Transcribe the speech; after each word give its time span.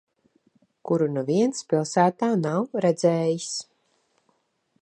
Kuru 0.89 1.07
neviens 1.17 1.61
pilsētā 1.73 2.31
nav 2.47 2.81
redzējis. 2.87 3.55